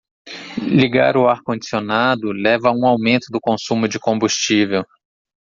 Ligar 0.79 1.15
o 1.15 1.27
ar 1.29 1.43
condicionado 1.43 2.31
leva 2.31 2.69
a 2.69 2.75
um 2.75 2.87
aumento 2.87 3.25
do 3.29 3.39
consumo 3.39 3.87
de 3.87 3.99
combustível. 3.99 4.83